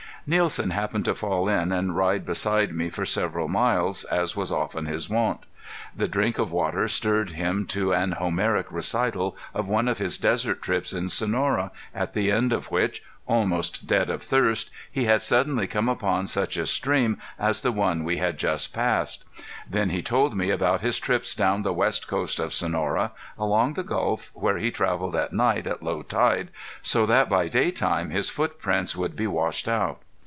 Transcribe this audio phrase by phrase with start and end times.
[0.27, 4.85] Nielsen happened to fall in and ride beside me for several miles, as was often
[4.85, 5.47] his wont.
[5.97, 10.61] The drink of water stirred him to an Homeric recital of one of his desert
[10.61, 15.65] trips in Sonora, at the end of which, almost dead of thirst, he had suddenly
[15.65, 19.25] come upon such a stream as the one we had just passed.
[19.67, 23.83] Then he told me about his trips down the west coast of Sonora, along the
[23.83, 26.51] Gulf, where he traveled at night, at low tide,
[26.83, 29.99] so that by daytime his footprints would be washed out.